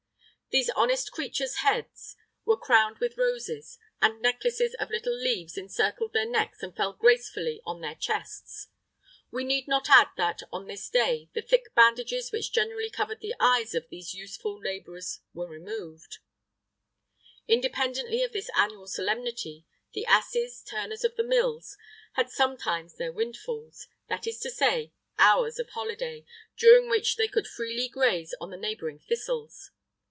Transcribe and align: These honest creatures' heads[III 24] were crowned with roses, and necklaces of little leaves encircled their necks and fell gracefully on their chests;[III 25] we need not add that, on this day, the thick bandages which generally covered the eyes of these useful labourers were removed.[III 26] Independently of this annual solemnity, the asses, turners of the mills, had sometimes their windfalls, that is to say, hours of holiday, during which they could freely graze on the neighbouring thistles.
These 0.53 0.69
honest 0.71 1.13
creatures' 1.13 1.59
heads[III 1.63 2.15
24] 2.43 2.43
were 2.43 2.57
crowned 2.57 2.97
with 2.97 3.17
roses, 3.17 3.79
and 4.01 4.21
necklaces 4.21 4.73
of 4.81 4.89
little 4.89 5.17
leaves 5.17 5.57
encircled 5.57 6.11
their 6.11 6.25
necks 6.29 6.61
and 6.61 6.75
fell 6.75 6.91
gracefully 6.91 7.61
on 7.65 7.79
their 7.79 7.95
chests;[III 7.95 8.69
25] 9.29 9.31
we 9.31 9.43
need 9.45 9.69
not 9.69 9.87
add 9.89 10.09
that, 10.17 10.43
on 10.51 10.67
this 10.67 10.89
day, 10.89 11.29
the 11.31 11.41
thick 11.41 11.73
bandages 11.73 12.33
which 12.33 12.51
generally 12.51 12.89
covered 12.89 13.21
the 13.21 13.33
eyes 13.39 13.73
of 13.73 13.87
these 13.87 14.13
useful 14.13 14.61
labourers 14.61 15.21
were 15.33 15.47
removed.[III 15.47 16.19
26] 17.45 17.45
Independently 17.47 18.21
of 18.21 18.33
this 18.33 18.49
annual 18.53 18.87
solemnity, 18.87 19.65
the 19.93 20.05
asses, 20.05 20.61
turners 20.69 21.05
of 21.05 21.15
the 21.15 21.23
mills, 21.23 21.77
had 22.15 22.29
sometimes 22.29 22.97
their 22.97 23.13
windfalls, 23.13 23.87
that 24.09 24.27
is 24.27 24.37
to 24.39 24.49
say, 24.49 24.91
hours 25.17 25.59
of 25.59 25.69
holiday, 25.69 26.25
during 26.57 26.89
which 26.89 27.15
they 27.15 27.29
could 27.29 27.47
freely 27.47 27.87
graze 27.87 28.35
on 28.41 28.49
the 28.49 28.57
neighbouring 28.57 28.99
thistles. 28.99 29.71